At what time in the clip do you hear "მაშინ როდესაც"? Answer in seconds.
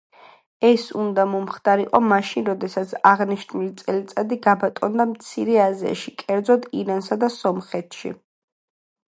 2.13-2.95